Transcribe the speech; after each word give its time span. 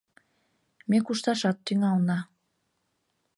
Ме 0.89 0.97
кушташат 1.05 1.57
тӱҥална. 1.65 2.19